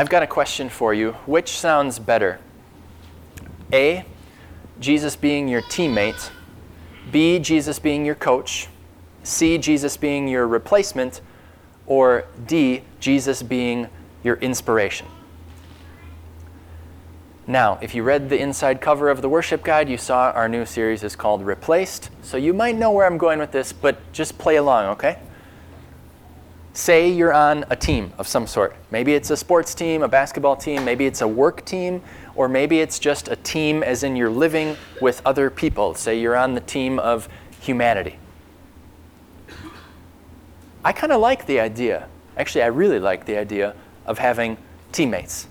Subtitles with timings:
[0.00, 1.12] I've got a question for you.
[1.26, 2.38] Which sounds better?
[3.70, 4.06] A,
[4.80, 6.30] Jesus being your teammate,
[7.12, 8.68] B, Jesus being your coach,
[9.24, 11.20] C, Jesus being your replacement,
[11.84, 13.90] or D, Jesus being
[14.24, 15.06] your inspiration.
[17.46, 20.64] Now, if you read the inside cover of the worship guide, you saw our new
[20.64, 22.08] series is called Replaced.
[22.22, 25.18] So you might know where I'm going with this, but just play along, okay?
[26.72, 28.76] Say you're on a team of some sort.
[28.90, 32.00] Maybe it's a sports team, a basketball team, maybe it's a work team,
[32.36, 35.94] or maybe it's just a team as in you're living with other people.
[35.94, 37.28] Say you're on the team of
[37.60, 38.18] humanity.
[40.84, 43.74] I kind of like the idea, actually, I really like the idea
[44.06, 44.56] of having
[44.92, 45.46] teammates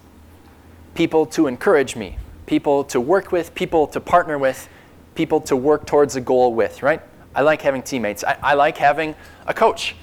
[0.95, 4.67] people to encourage me, people to work with, people to partner with,
[5.15, 7.01] people to work towards a goal with, right?
[7.33, 8.23] I like having teammates.
[8.25, 9.15] I, I like having
[9.47, 9.95] a coach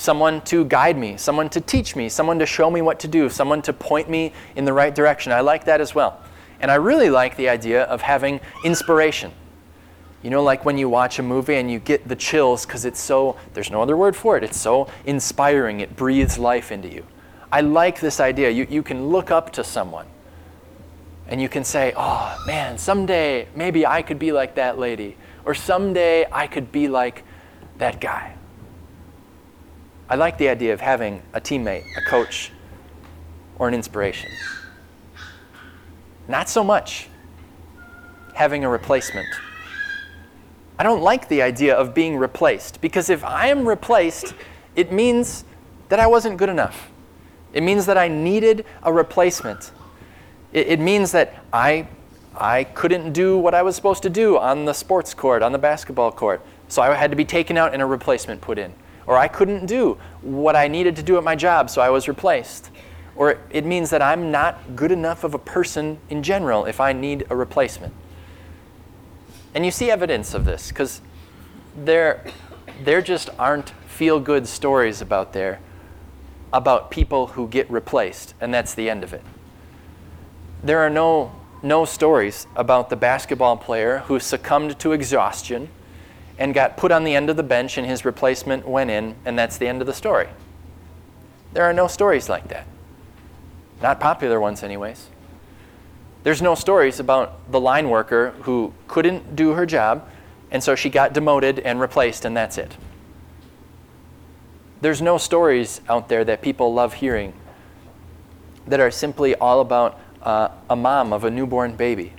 [0.00, 3.28] someone to guide me, someone to teach me, someone to show me what to do,
[3.28, 5.30] someone to point me in the right direction.
[5.30, 6.22] I like that as well.
[6.60, 9.30] And I really like the idea of having inspiration.
[10.22, 12.98] You know, like when you watch a movie and you get the chills because it's
[12.98, 17.06] so, there's no other word for it, it's so inspiring, it breathes life into you.
[17.52, 18.48] I like this idea.
[18.48, 20.06] You, you can look up to someone
[21.28, 25.54] and you can say, oh man, someday maybe I could be like that lady, or
[25.54, 27.22] someday I could be like
[27.76, 28.36] that guy.
[30.10, 32.50] I like the idea of having a teammate, a coach,
[33.60, 34.28] or an inspiration.
[36.26, 37.06] Not so much
[38.34, 39.28] having a replacement.
[40.80, 44.34] I don't like the idea of being replaced because if I am replaced,
[44.74, 45.44] it means
[45.90, 46.90] that I wasn't good enough.
[47.52, 49.70] It means that I needed a replacement.
[50.52, 51.86] It, it means that I,
[52.34, 55.58] I couldn't do what I was supposed to do on the sports court, on the
[55.58, 56.44] basketball court.
[56.66, 58.74] So I had to be taken out and a replacement put in
[59.10, 62.06] or I couldn't do what I needed to do at my job, so I was
[62.06, 62.70] replaced.
[63.16, 66.92] Or it means that I'm not good enough of a person in general if I
[66.92, 67.92] need a replacement.
[69.52, 71.00] And you see evidence of this because
[71.76, 72.24] there,
[72.84, 75.58] there just aren't feel good stories about there
[76.52, 79.22] about people who get replaced, and that's the end of it.
[80.62, 81.32] There are no,
[81.64, 85.68] no stories about the basketball player who succumbed to exhaustion
[86.40, 89.38] and got put on the end of the bench, and his replacement went in, and
[89.38, 90.26] that's the end of the story.
[91.52, 92.66] There are no stories like that.
[93.82, 95.08] Not popular ones, anyways.
[96.22, 100.08] There's no stories about the line worker who couldn't do her job,
[100.50, 102.74] and so she got demoted and replaced, and that's it.
[104.80, 107.34] There's no stories out there that people love hearing
[108.66, 112.14] that are simply all about uh, a mom of a newborn baby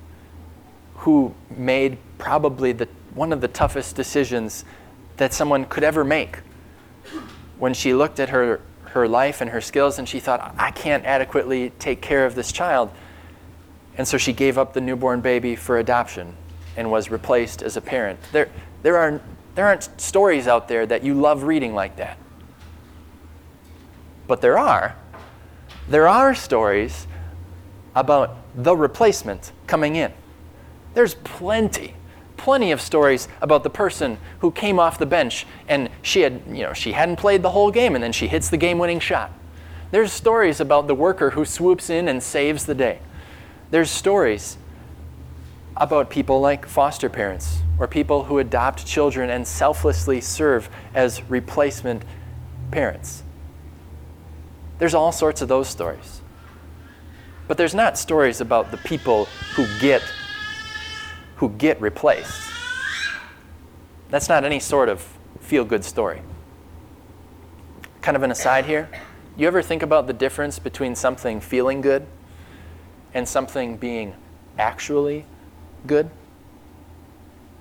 [0.98, 4.66] who made probably the one of the toughest decisions
[5.18, 6.38] that someone could ever make.
[7.60, 11.06] When she looked at her, her life and her skills and she thought, I can't
[11.06, 12.92] adequately take care of this child.
[13.98, 16.36] And so she gave up the newborn baby for adoption
[16.78, 18.20] and was replaced as a parent.
[18.32, 18.50] There,
[18.82, 19.22] there, are,
[19.56, 22.18] there aren't stories out there that you love reading like that.
[24.28, 24.96] But there are.
[25.90, 27.08] There are stories
[27.96, 30.14] about the replacement coming in.
[30.94, 31.96] There's plenty
[32.42, 36.64] plenty of stories about the person who came off the bench and she had, you
[36.64, 39.32] know, she hadn't played the whole game and then she hits the game-winning shot.
[39.92, 43.00] There's stories about the worker who swoops in and saves the day.
[43.70, 44.58] There's stories
[45.78, 52.04] about people like foster parents or people who adopt children and selflessly serve as replacement
[52.72, 53.22] parents.
[54.80, 56.22] There's all sorts of those stories.
[57.48, 59.26] But there's not stories about the people
[59.56, 60.02] who get
[61.42, 62.40] who get replaced.
[64.12, 65.02] That's not any sort of
[65.40, 66.22] feel good story.
[68.02, 68.88] Kind of an aside here.
[69.36, 72.06] You ever think about the difference between something feeling good
[73.16, 74.14] and something being
[74.60, 75.26] actually
[75.88, 76.12] good?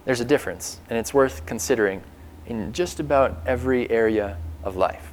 [0.05, 2.03] There's a difference, and it's worth considering
[2.45, 5.11] in just about every area of life.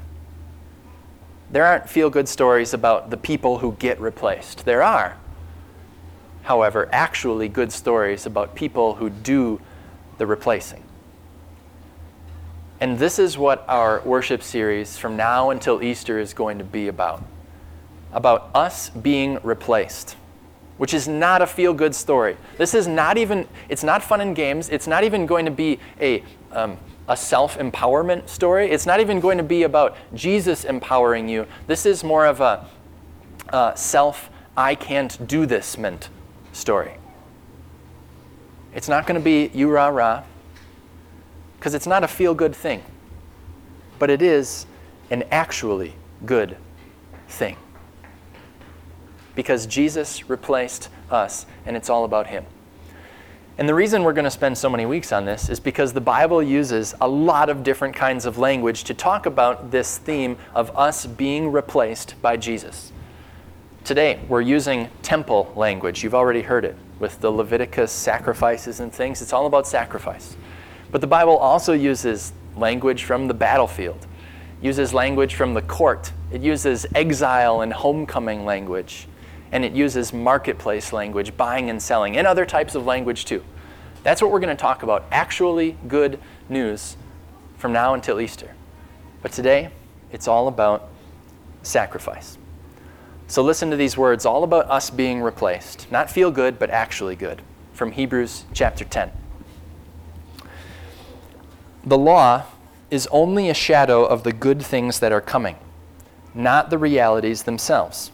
[1.52, 4.66] There aren't feel good stories about the people who get replaced.
[4.66, 5.18] There are,
[6.48, 9.60] however, actually good stories about people who do
[10.18, 10.82] the replacing.
[12.80, 16.88] And this is what our worship series from now until Easter is going to be
[16.88, 17.22] about
[18.14, 20.16] about us being replaced,
[20.78, 22.38] which is not a feel good story.
[22.58, 24.70] This is not even, it's not fun and games.
[24.70, 26.24] It's not even going to be a,
[26.54, 26.78] um,
[27.10, 28.72] a self empowerment story.
[28.72, 31.46] It's not even going to be about Jesus empowering you.
[31.68, 32.66] This is more of a
[33.50, 36.10] uh, self, I can't do this meant
[36.58, 36.98] story.
[38.74, 40.24] It's not going to be you rah rah,
[41.58, 42.84] because it's not a feel good thing,
[44.00, 44.66] but it is
[45.10, 45.94] an actually
[46.26, 46.58] good
[47.28, 47.58] thing.
[49.38, 52.44] because Jesus replaced us, and it's all about Him.
[53.60, 56.02] And the reason we're going to spend so many weeks on this is because the
[56.02, 60.76] Bible uses a lot of different kinds of language to talk about this theme of
[60.76, 62.92] us being replaced by Jesus.
[63.88, 66.04] Today, we're using temple language.
[66.04, 69.22] You've already heard it with the Leviticus sacrifices and things.
[69.22, 70.36] It's all about sacrifice.
[70.92, 74.06] But the Bible also uses language from the battlefield,
[74.62, 79.08] uses language from the court, it uses exile and homecoming language,
[79.54, 83.42] and it uses marketplace language, buying and selling, and other types of language too.
[84.04, 86.20] That's what we're going to talk about actually good
[86.50, 86.98] news
[87.58, 88.54] from now until Easter.
[89.22, 89.70] But today,
[90.12, 90.90] it's all about
[91.64, 92.38] sacrifice.
[93.30, 95.92] So listen to these words, all about us being replaced.
[95.92, 97.42] Not feel good, but actually good.
[97.74, 99.12] From Hebrews chapter 10.
[101.86, 102.46] The law
[102.90, 105.58] is only a shadow of the good things that are coming,
[106.34, 108.12] not the realities themselves.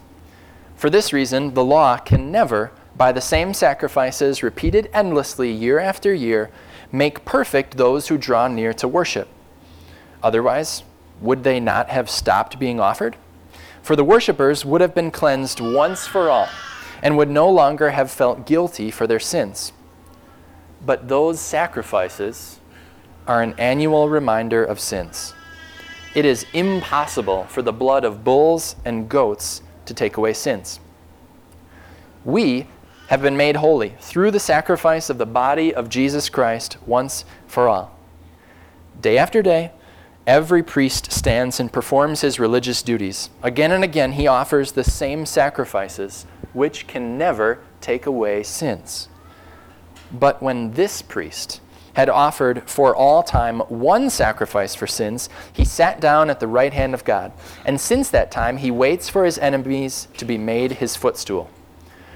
[0.76, 6.12] For this reason, the law can never, by the same sacrifices repeated endlessly year after
[6.12, 6.50] year,
[6.92, 9.28] make perfect those who draw near to worship.
[10.24, 10.84] Otherwise,
[11.22, 13.16] would they not have stopped being offered?
[13.84, 16.48] For the worshippers would have been cleansed once for all
[17.02, 19.74] and would no longer have felt guilty for their sins.
[20.86, 22.62] But those sacrifices
[23.28, 25.34] are an annual reminder of sins.
[26.16, 30.80] It is impossible for the blood of bulls and goats to take away sins.
[32.24, 32.68] We
[33.08, 37.68] have been made holy through the sacrifice of the body of Jesus Christ once for
[37.68, 37.98] all.
[39.02, 39.72] Day after day,
[40.26, 43.30] Every priest stands and performs his religious duties.
[43.42, 49.10] Again and again, he offers the same sacrifices, which can never take away sins.
[50.14, 51.60] But when this priest
[51.96, 56.72] had offered for all time one sacrifice for sins, he sat down at the right
[56.72, 57.34] hand of God.
[57.66, 61.50] And since that time, he waits for his enemies to be made his footstool.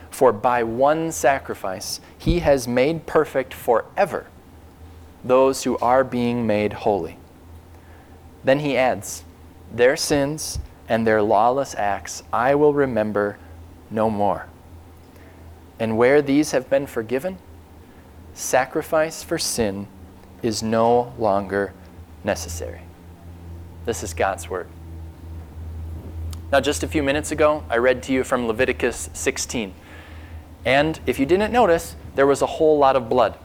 [0.09, 4.27] For by one sacrifice, he has made perfect forever
[5.25, 7.17] those who are being made holy.
[8.43, 9.23] Then he adds,
[9.71, 13.37] Their sins and their lawless acts I will remember
[13.89, 14.47] no more.
[15.79, 17.37] And where these have been forgiven,
[18.33, 19.87] sacrifice for sin
[20.41, 21.73] is no longer
[22.23, 22.81] necessary.
[23.85, 24.67] This is God's word.
[26.51, 29.73] Now, just a few minutes ago, I read to you from Leviticus 16.
[30.65, 33.37] And if you didn't notice, there was a whole lot of blood.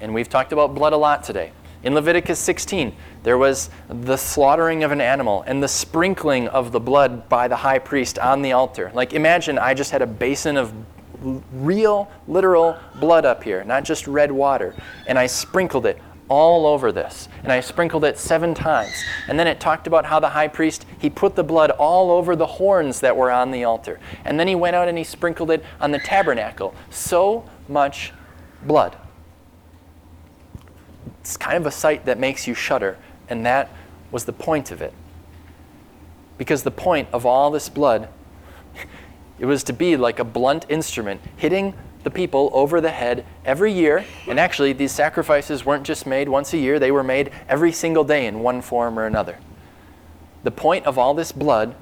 [0.00, 1.52] And we've talked about blood a lot today.
[1.82, 6.80] In Leviticus 16, there was the slaughtering of an animal and the sprinkling of the
[6.80, 8.90] blood by the high priest on the altar.
[8.94, 10.72] Like, imagine I just had a basin of
[11.52, 14.74] real, literal blood up here, not just red water,
[15.06, 17.28] and I sprinkled it all over this.
[17.42, 18.92] And I sprinkled it seven times.
[19.28, 22.36] And then it talked about how the high priest, he put the blood all over
[22.36, 23.98] the horns that were on the altar.
[24.24, 26.74] And then he went out and he sprinkled it on the tabernacle.
[26.90, 28.12] So much
[28.64, 28.96] blood.
[31.28, 32.96] It's kind of a sight that makes you shudder,
[33.28, 33.68] and that
[34.10, 34.94] was the point of it.
[36.38, 38.08] Because the point of all this blood,
[39.38, 43.74] it was to be like a blunt instrument hitting the people over the head every
[43.74, 44.06] year.
[44.26, 48.04] And actually, these sacrifices weren't just made once a year, they were made every single
[48.04, 49.38] day in one form or another.
[50.44, 51.74] The point of all this blood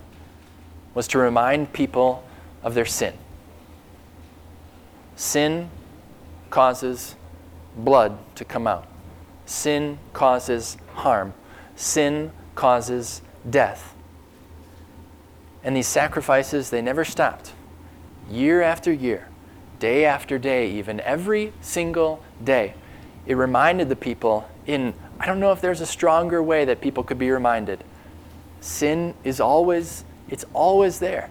[0.92, 2.24] was to remind people
[2.64, 3.14] of their sin.
[5.14, 5.70] Sin
[6.50, 7.14] causes
[7.76, 8.88] blood to come out.
[9.46, 11.32] Sin causes harm,
[11.76, 13.94] sin causes death.
[15.62, 17.52] And these sacrifices, they never stopped.
[18.28, 19.28] Year after year,
[19.78, 22.74] day after day, even every single day,
[23.24, 27.04] it reminded the people in, I don't know if there's a stronger way that people
[27.04, 27.84] could be reminded.
[28.60, 31.30] Sin is always, it's always there.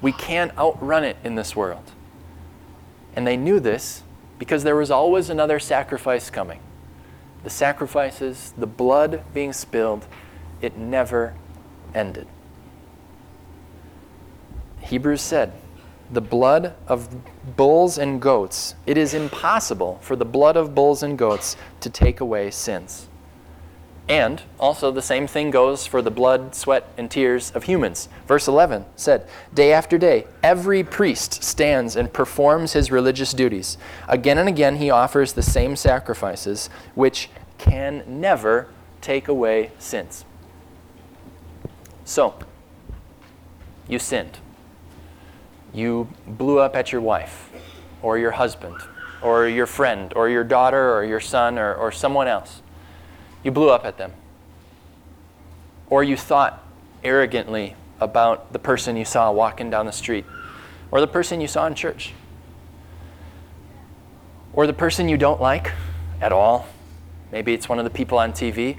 [0.00, 1.92] We can't outrun it in this world.
[3.16, 4.02] And they knew this
[4.38, 6.60] because there was always another sacrifice coming
[7.44, 10.06] the sacrifices, the blood being spilled,
[10.60, 11.34] it never
[11.94, 12.26] ended.
[14.80, 15.52] Hebrews said,
[16.10, 17.08] the blood of
[17.56, 22.20] bulls and goats, it is impossible for the blood of bulls and goats to take
[22.20, 23.08] away sins.
[24.08, 28.10] And also, the same thing goes for the blood, sweat, and tears of humans.
[28.26, 33.78] Verse 11 said, Day after day, every priest stands and performs his religious duties.
[34.06, 38.68] Again and again, he offers the same sacrifices, which can never
[39.00, 40.26] take away sins.
[42.04, 42.34] So,
[43.88, 44.38] you sinned.
[45.72, 47.50] You blew up at your wife,
[48.02, 48.76] or your husband,
[49.22, 52.60] or your friend, or your daughter, or your son, or, or someone else
[53.44, 54.12] you blew up at them.
[55.88, 56.66] Or you thought
[57.04, 60.24] arrogantly about the person you saw walking down the street.
[60.90, 62.12] or the person you saw in church,
[64.52, 65.72] or the person you don't like
[66.20, 66.68] at all.
[67.32, 68.76] Maybe it's one of the people on TV.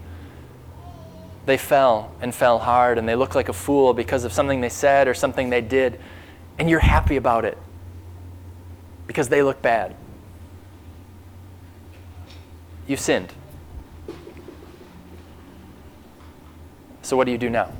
[1.46, 4.70] They fell and fell hard and they look like a fool because of something they
[4.70, 6.00] said or something they did,
[6.58, 7.58] and you're happy about it
[9.08, 9.94] because they look bad.
[12.88, 13.34] You sinned.
[17.06, 17.72] So, what do you do now?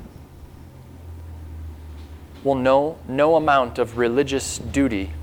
[2.44, 5.14] Well, no, no amount of religious duty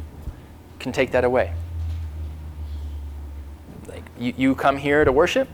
[0.81, 1.55] can take that away.
[3.87, 5.49] Like, you, you come here to worship,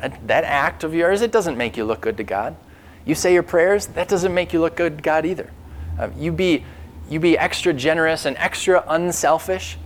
[0.00, 2.56] that, that act of yours, it doesn't make you look good to God.
[3.04, 5.50] You say your prayers, that doesn't make you look good to God either.
[5.98, 6.64] Uh, you, be,
[7.10, 9.76] you be extra generous and extra unselfish,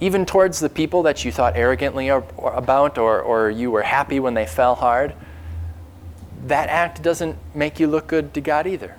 [0.00, 4.34] even towards the people that you thought arrogantly about or, or you were happy when
[4.34, 5.12] they fell hard.
[6.46, 8.96] That act doesn't make you look good to God either.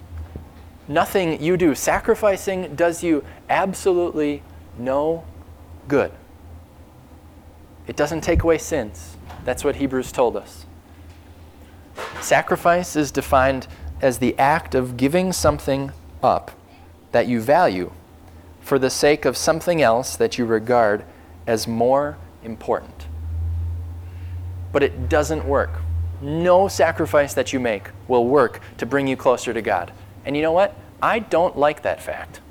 [0.87, 4.43] Nothing you do, sacrificing, does you absolutely
[4.77, 5.23] no
[5.87, 6.11] good.
[7.87, 9.17] It doesn't take away sins.
[9.43, 10.65] That's what Hebrews told us.
[12.19, 13.67] Sacrifice is defined
[14.01, 15.91] as the act of giving something
[16.23, 16.51] up
[17.11, 17.91] that you value
[18.61, 21.03] for the sake of something else that you regard
[21.47, 23.07] as more important.
[24.71, 25.81] But it doesn't work.
[26.21, 29.91] No sacrifice that you make will work to bring you closer to God.
[30.25, 30.75] And you know what?
[31.01, 32.41] I don't like that fact.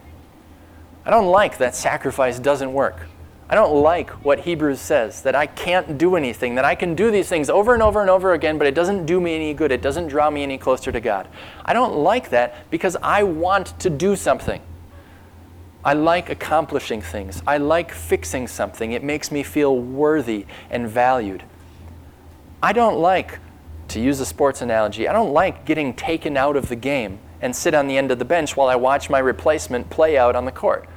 [1.05, 3.07] I don't like that sacrifice doesn't work.
[3.49, 7.11] I don't like what Hebrews says that I can't do anything, that I can do
[7.11, 9.73] these things over and over and over again, but it doesn't do me any good.
[9.73, 11.27] It doesn't draw me any closer to God.
[11.65, 14.61] I don't like that because I want to do something.
[15.85, 17.43] I like accomplishing things.
[17.45, 18.93] I like fixing something.
[18.93, 21.43] It makes me feel worthy and valued.
[22.62, 23.41] I don't like,
[23.90, 27.54] to use a sports analogy, I don't like getting taken out of the game and
[27.54, 30.44] sit on the end of the bench while I watch my replacement play out on
[30.44, 30.88] the court.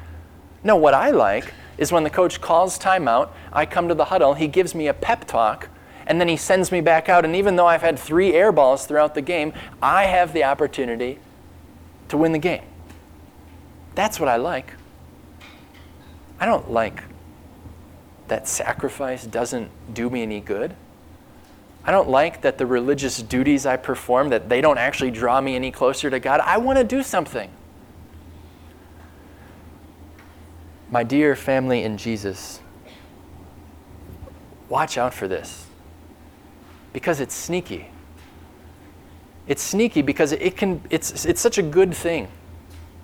[0.63, 4.33] No, what I like is when the coach calls timeout, I come to the huddle,
[4.33, 5.69] he gives me a pep talk,
[6.05, 7.25] and then he sends me back out.
[7.25, 11.19] And even though I've had three air balls throughout the game, I have the opportunity
[12.09, 12.63] to win the game.
[13.95, 14.73] That's what I like.
[16.39, 17.03] I don't like
[18.27, 20.75] that sacrifice doesn't do me any good.
[21.85, 25.55] I don't like that the religious duties I perform that they don't actually draw me
[25.55, 26.39] any closer to God.
[26.41, 27.49] I want to do something.
[30.89, 32.61] My dear family in Jesus,
[34.69, 35.65] watch out for this
[36.93, 37.89] because it's sneaky.
[39.47, 42.29] It's sneaky because it can it's it's such a good thing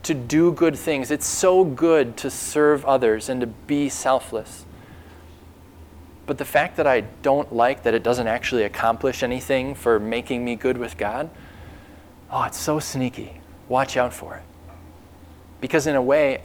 [0.03, 1.11] to do good things.
[1.11, 4.65] It's so good to serve others and to be selfless.
[6.29, 10.45] But the fact that I don't like that it doesn't actually accomplish anything for making
[10.45, 11.27] me good with God,
[12.29, 13.41] oh, it's so sneaky.
[13.67, 14.43] Watch out for it.
[15.59, 16.43] Because in a way,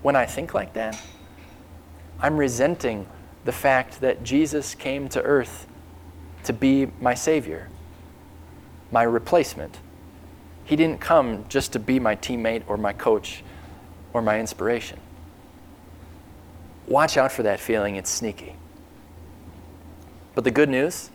[0.00, 0.98] when I think like that,
[2.18, 3.06] I'm resenting
[3.44, 5.66] the fact that Jesus came to earth
[6.44, 7.68] to be my Savior,
[8.90, 9.80] my replacement.
[10.64, 13.44] He didn't come just to be my teammate or my coach
[14.14, 14.98] or my inspiration.
[16.86, 18.56] Watch out for that feeling, it's sneaky.
[20.34, 21.10] But the good news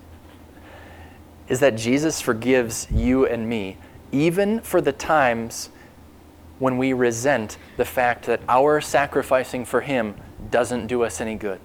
[1.47, 3.77] is that Jesus forgives you and me,
[4.11, 5.69] even for the times
[6.59, 10.15] when we resent the fact that our sacrificing for Him
[10.49, 11.59] doesn't do us any good.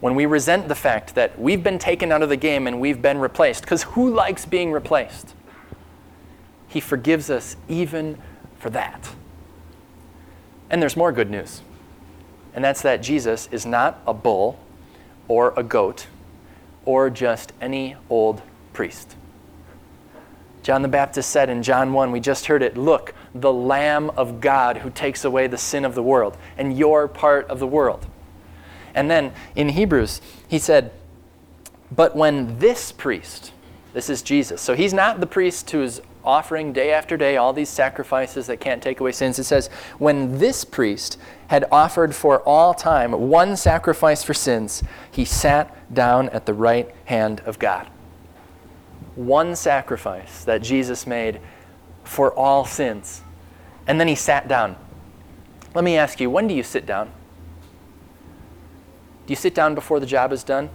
[0.00, 3.00] When we resent the fact that we've been taken out of the game and we've
[3.00, 5.34] been replaced, because who likes being replaced?
[6.66, 8.18] He forgives us even
[8.58, 9.10] for that.
[10.70, 11.60] And there's more good news,
[12.54, 14.58] and that's that Jesus is not a bull
[15.28, 16.06] or a goat
[16.84, 19.16] or just any old priest.
[20.62, 24.40] John the Baptist said in John 1, we just heard it, look, the Lamb of
[24.40, 28.06] God who takes away the sin of the world, and you're part of the world.
[28.94, 30.92] And then in Hebrews, he said,
[31.90, 33.52] but when this priest,
[33.92, 37.68] this is Jesus, so he's not the priest who's offering day after day all these
[37.68, 39.38] sacrifices that can't take away sins.
[39.38, 45.24] It says, when this priest had offered for all time one sacrifice for sins, he
[45.24, 47.88] sat down at the right hand of God
[49.14, 51.40] one sacrifice that Jesus made
[52.04, 53.22] for all sins.
[53.86, 54.76] And then he sat down.
[55.74, 57.08] Let me ask you, when do you sit down?
[59.26, 60.68] Do you sit down before the job is done?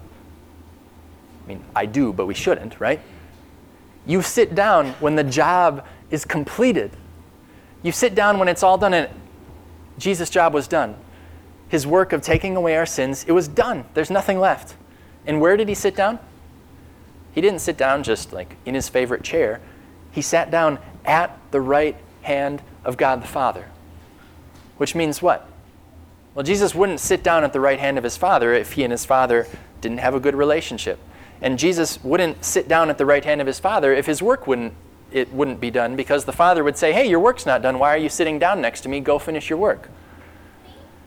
[1.44, 3.00] I mean, I do, but we shouldn't, right?
[4.08, 6.92] You sit down when the job is completed.
[7.84, 9.10] You sit down when it's all done and
[10.00, 10.96] Jesus' job was done.
[11.68, 13.84] His work of taking away our sins, it was done.
[13.94, 14.76] There's nothing left.
[15.26, 16.20] And where did he sit down?
[17.34, 19.60] He didn't sit down just like in his favorite chair.
[20.12, 23.68] He sat down at the right hand of God the Father.
[24.78, 25.50] Which means what?
[26.34, 28.92] Well, Jesus wouldn't sit down at the right hand of his Father if he and
[28.92, 29.48] his Father
[29.82, 31.00] didn't have a good relationship.
[31.42, 34.48] And Jesus wouldn't sit down at the right hand of his Father if his work
[34.48, 34.74] wouldn't
[35.10, 37.80] it wouldn't be done because the Father would say, "Hey, your work's not done.
[37.80, 39.00] Why are you sitting down next to me?
[39.00, 39.90] Go finish your work."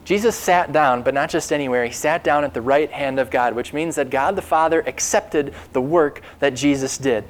[0.04, 1.84] Jesus sat down, but not just anywhere.
[1.84, 4.82] He sat down at the right hand of God, which means that God the Father
[4.86, 7.24] accepted the work that Jesus did.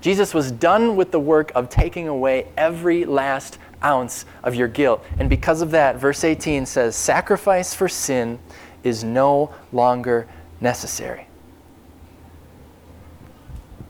[0.00, 5.04] Jesus was done with the work of taking away every last ounce of your guilt.
[5.18, 8.38] And because of that, verse 18 says, Sacrifice for sin
[8.82, 10.26] is no longer
[10.60, 11.26] necessary.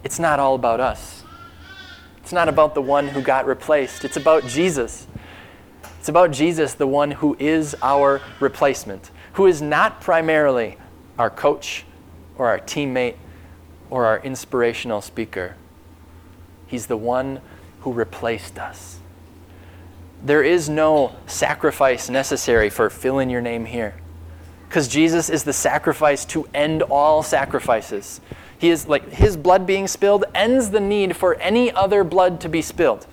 [0.02, 1.22] It's not all about us.
[2.18, 4.04] It's not about the one who got replaced.
[4.04, 5.06] It's about Jesus.
[5.98, 10.78] It's about Jesus, the one who is our replacement, who is not primarily
[11.18, 11.84] our coach
[12.38, 13.16] or our teammate
[13.90, 15.56] or our inspirational speaker,
[16.66, 17.40] He's the one
[17.80, 19.00] who replaced us.
[20.22, 23.94] There is no sacrifice necessary for fill in your name here.
[24.68, 28.20] Because Jesus is the sacrifice to end all sacrifices.
[28.60, 32.48] He is like his blood being spilled ends the need for any other blood to
[32.48, 33.06] be spilled.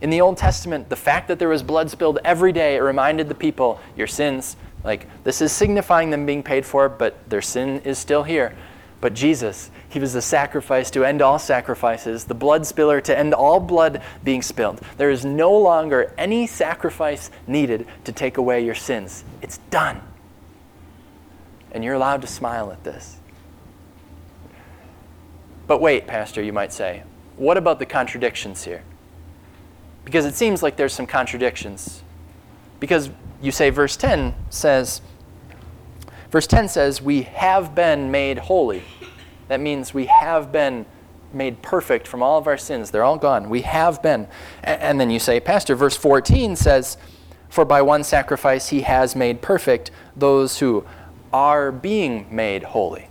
[0.00, 3.34] In the Old Testament, the fact that there was blood spilled every day, reminded the
[3.34, 7.98] people, your sins, like this is signifying them being paid for, but their sin is
[7.98, 8.56] still here.
[9.02, 13.34] But Jesus, he was the sacrifice to end all sacrifices, the blood spiller to end
[13.34, 14.80] all blood being spilled.
[14.96, 19.22] There is no longer any sacrifice needed to take away your sins.
[19.42, 20.00] It's done.
[21.72, 23.17] And you're allowed to smile at this.
[25.68, 27.04] But wait, Pastor, you might say,
[27.36, 28.82] what about the contradictions here?
[30.04, 32.02] Because it seems like there's some contradictions.
[32.80, 33.10] Because
[33.42, 35.02] you say verse 10 says,
[36.30, 38.82] verse 10 says, We have been made holy.
[39.48, 40.86] That means we have been
[41.32, 42.90] made perfect from all of our sins.
[42.90, 43.50] They're all gone.
[43.50, 44.26] We have been.
[44.64, 46.96] And then you say, Pastor, verse 14 says,
[47.50, 50.86] For by one sacrifice he has made perfect those who
[51.30, 53.10] are being made holy.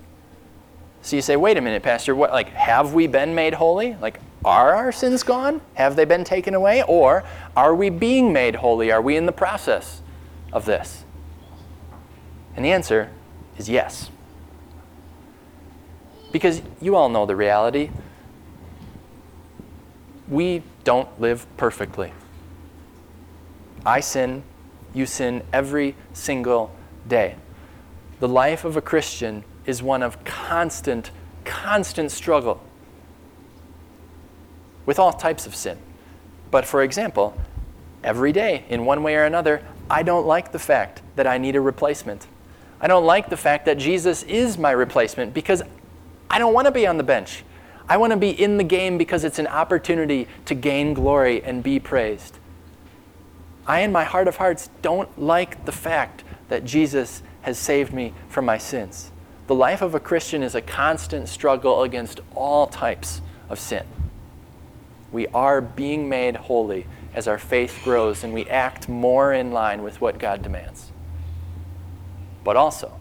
[1.08, 3.96] So you say, wait a minute, Pastor, what like have we been made holy?
[3.96, 5.62] Like are our sins gone?
[5.76, 6.84] Have they been taken away?
[6.84, 7.24] Or
[7.56, 8.92] are we being made holy?
[8.92, 10.02] Are we in the process
[10.52, 11.06] of this?
[12.58, 13.10] And the answer
[13.58, 14.12] is yes.
[16.34, 17.90] Because you all know the reality.
[20.28, 22.12] We don't live perfectly.
[23.86, 24.44] I sin,
[24.94, 26.76] you sin every single
[27.08, 27.38] day.
[28.20, 31.12] The life of a Christian is one of constant,
[31.46, 32.64] constant struggle
[34.88, 35.78] with all types of sin.
[36.50, 37.40] But for example,
[38.04, 41.56] every day, in one way or another, I don't like the fact that I need
[41.56, 42.26] a replacement.
[42.80, 45.62] I don't like the fact that Jesus is my replacement because
[46.30, 47.44] I don't want to be on the bench.
[47.90, 51.64] I want to be in the game because it's an opportunity to gain glory and
[51.64, 52.40] be praised.
[53.66, 58.14] I, in my heart of hearts, don't like the fact that Jesus has saved me
[58.30, 59.12] from my sins.
[59.48, 63.86] The life of a Christian is a constant struggle against all types of sin.
[65.12, 69.84] We are being made holy as our faith grows and we act more in line
[69.84, 70.92] with what God demands.
[72.44, 73.00] But also,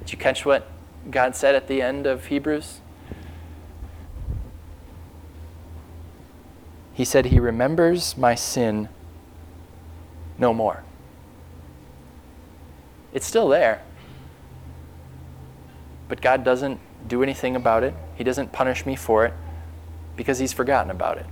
[0.00, 0.68] did you catch what
[1.10, 2.80] God said at the end of Hebrews?
[6.92, 8.88] He said, He remembers my sin
[10.38, 10.82] no more.
[13.12, 13.82] It's still there.
[16.08, 19.34] But God doesn't do anything about it, He doesn't punish me for it
[20.16, 21.26] because He's forgotten about it.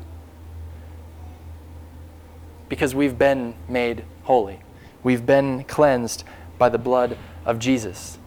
[2.68, 4.60] Because we've been made holy,
[5.02, 6.24] we've been cleansed
[6.58, 8.18] by the blood of Jesus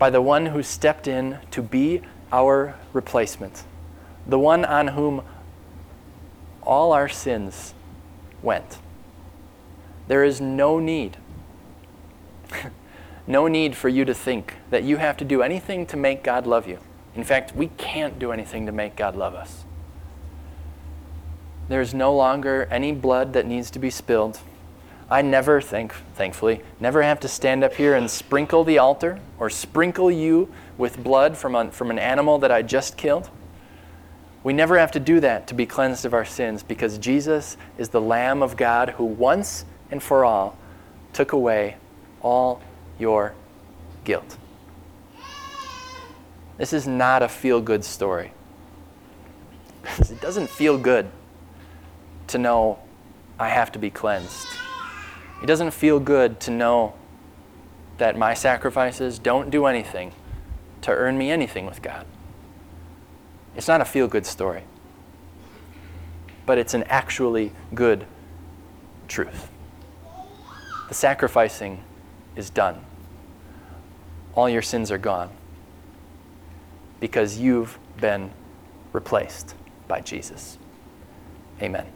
[0.00, 2.00] by the one who stepped in to be
[2.32, 3.64] our replacement,
[4.26, 5.22] the one on whom
[6.62, 7.74] all our sins
[8.42, 8.78] went.
[10.08, 11.18] There is no need,
[13.26, 16.46] no need for you to think that you have to do anything to make God
[16.46, 16.78] love you.
[17.14, 19.64] In fact, we can't do anything to make God love us.
[21.68, 24.40] There is no longer any blood that needs to be spilled
[25.10, 29.50] I never, thank, thankfully, never have to stand up here and sprinkle the altar or
[29.50, 33.28] sprinkle you with blood from, a, from an animal that I just killed.
[34.44, 37.88] We never have to do that to be cleansed of our sins because Jesus is
[37.88, 40.56] the Lamb of God who once and for all
[41.12, 41.76] took away
[42.22, 42.62] all
[43.00, 43.34] your
[44.04, 44.36] guilt.
[46.58, 48.32] This is not a feel good story.
[49.98, 51.10] it doesn't feel good
[52.26, 52.78] to know
[53.38, 54.46] I have to be cleansed.
[55.42, 56.94] It doesn't feel good to know
[57.96, 60.12] that my sacrifices don't do anything
[60.82, 62.06] to earn me anything with God.
[63.56, 64.62] It's not a feel good story,
[66.46, 68.06] but it's an actually good
[69.08, 69.50] truth.
[70.88, 71.82] The sacrificing
[72.36, 72.84] is done.
[74.34, 75.30] All your sins are gone
[77.00, 78.30] because you've been
[78.92, 79.54] replaced
[79.88, 80.58] by Jesus.
[81.60, 81.86] Amen.